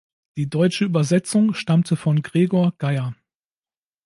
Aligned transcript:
Die 0.35 0.49
deutsche 0.49 0.85
Übersetzung 0.85 1.53
stammte 1.53 1.95
von 1.95 2.23
Gregor 2.23 2.73
Geijer. 2.79 3.13